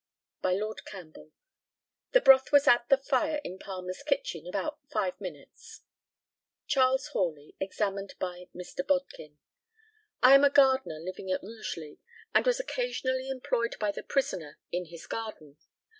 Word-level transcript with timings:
By 0.41 0.53
Lord 0.53 0.83
CAMPBELL. 0.85 1.31
The 2.11 2.21
broth 2.21 2.51
was 2.51 2.67
at 2.67 2.89
the 2.89 2.97
fire 2.97 3.39
in 3.43 3.59
Palmer's 3.59 4.01
kitchen 4.01 4.47
about 4.47 4.79
five 4.91 5.21
minutes. 5.21 5.81
CHARLES 6.65 7.09
HORLEY, 7.09 7.55
examined 7.59 8.15
by 8.19 8.47
Mr. 8.55 8.83
BODKIN. 8.83 9.37
I 10.23 10.33
am 10.33 10.43
a 10.43 10.49
gardener 10.49 10.97
living 10.97 11.29
at 11.29 11.43
Rugeley, 11.43 11.99
and 12.33 12.47
was 12.47 12.59
occasionally 12.59 13.29
employed 13.29 13.75
by 13.79 13.91
the 13.91 14.01
prisoner 14.01 14.57
in 14.71 14.85
his 14.85 15.05
garden. 15.05 15.57